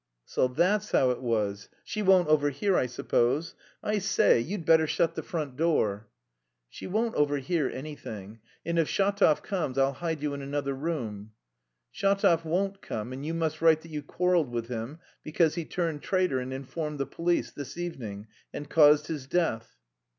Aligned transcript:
"So 0.25 0.47
that's 0.47 0.93
how 0.93 1.11
it 1.11 1.21
was.... 1.21 1.69
She 1.83 2.01
won't 2.01 2.27
overhear, 2.27 2.75
I 2.75 2.87
suppose? 2.87 3.53
I 3.83 3.99
say, 3.99 4.39
you'd 4.39 4.65
better 4.65 4.87
shut 4.87 5.13
the 5.13 5.21
front 5.21 5.57
door." 5.57 6.07
"She 6.69 6.87
won't 6.87 7.13
overhear 7.13 7.69
anything. 7.69 8.39
And 8.65 8.79
if 8.79 8.87
Shatov 8.89 9.43
comes 9.43 9.77
I'll 9.77 9.93
hide 9.93 10.23
you 10.23 10.33
in 10.33 10.41
another 10.41 10.73
room." 10.73 11.33
"Shatov 11.93 12.43
won't 12.45 12.81
come; 12.81 13.13
and 13.13 13.23
you 13.23 13.35
must 13.35 13.61
write 13.61 13.81
that 13.81 13.91
you 13.91 14.01
quarrelled 14.01 14.49
with 14.49 14.69
him 14.69 14.97
because 15.23 15.53
he 15.53 15.65
turned 15.65 16.01
traitor 16.01 16.39
and 16.39 16.51
informed 16.51 16.99
the 16.99 17.05
police... 17.05 17.51
this 17.51 17.77
evening... 17.77 18.25
and 18.51 18.71
caused 18.71 19.05
his 19.05 19.27
death." 19.27 19.75